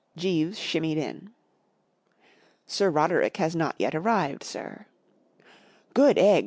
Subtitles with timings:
[0.17, 1.29] Jeeves shimmied in."
[2.65, 4.87] Sir Roderick has not yet arrived* sir/'
[5.41, 6.39] * Good egg!